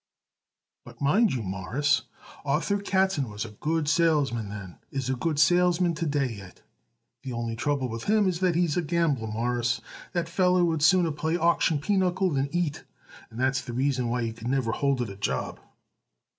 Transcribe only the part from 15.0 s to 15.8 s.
it a job."